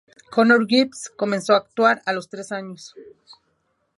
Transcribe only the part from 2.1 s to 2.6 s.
los tres